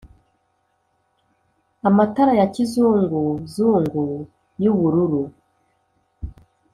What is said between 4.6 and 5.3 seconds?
y’ubururu